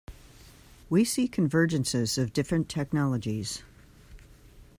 We 0.89 1.03
see 1.05 1.27
convergences 1.27 2.17
of 2.17 2.33
different 2.33 2.67
technologies. 2.69 3.61